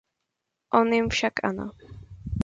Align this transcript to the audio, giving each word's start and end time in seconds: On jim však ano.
On 0.77 0.87
jim 0.93 1.07
však 1.13 1.35
ano. 1.49 1.65